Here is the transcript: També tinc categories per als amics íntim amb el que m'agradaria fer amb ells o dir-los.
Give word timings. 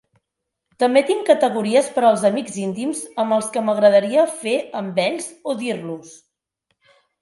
També 0.83 1.03
tinc 1.09 1.21
categories 1.31 1.91
per 1.99 2.05
als 2.13 2.25
amics 2.31 2.57
íntim 2.63 2.97
amb 3.27 3.39
el 3.39 3.47
que 3.59 3.65
m'agradaria 3.69 4.27
fer 4.43 4.59
amb 4.85 5.03
ells 5.09 5.33
o 5.55 5.59
dir-los. 5.65 6.21